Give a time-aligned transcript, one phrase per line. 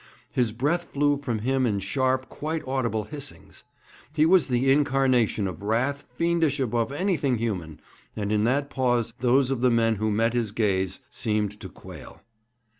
[0.31, 3.63] His breath flew from him in sharp, quite audible hissings.
[4.11, 7.79] He was the incarnation of wrath fiendish above anything human,
[8.15, 12.19] and in that pause those of the men who met his gaze seemed to quail.